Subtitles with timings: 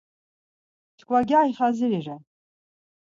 [0.97, 2.23] Çkva gyari xaziri ren.